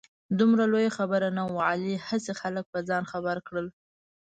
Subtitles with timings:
[0.39, 1.61] دومره لویه خبره نه وه.
[1.69, 3.63] علي هسې خلک په ځان خبر کړ.